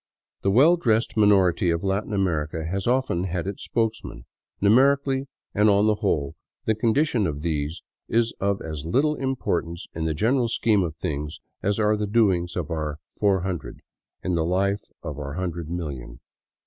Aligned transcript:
The 0.41 0.49
well 0.49 0.77
dressed 0.77 1.15
minority 1.15 1.69
of 1.69 1.83
Latin 1.83 2.11
America 2.11 2.65
has 2.65 2.87
often 2.87 3.25
had 3.25 3.45
its 3.45 3.63
spokesman; 3.63 4.25
numerically, 4.59 5.27
and 5.53 5.69
on 5.69 5.85
the 5.85 5.93
whole, 5.93 6.33
the 6.65 6.73
condition 6.73 7.27
of 7.27 7.43
these 7.43 7.83
is 8.07 8.33
of 8.39 8.63
as 8.63 8.83
little 8.83 9.13
importance 9.13 9.85
in 9.93 10.05
the 10.05 10.15
general 10.15 10.47
scheme 10.47 10.81
of 10.81 10.95
things 10.95 11.39
as 11.61 11.79
are 11.79 11.95
the 11.95 12.07
doings 12.07 12.55
of 12.55 12.71
our" 12.71 12.97
Four 13.19 13.41
Hundred" 13.41 13.81
in 14.23 14.33
the 14.33 14.43
life 14.43 14.81
of 15.03 15.19
our 15.19 15.33
hundred 15.33 15.69
million. 15.69 16.19